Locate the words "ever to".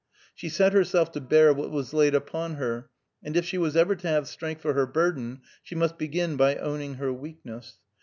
3.77-4.07